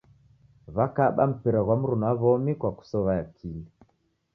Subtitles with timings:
[0.75, 3.63] Wakaba mpira ghwa mruna wa w'omi kwa kusow'a akili.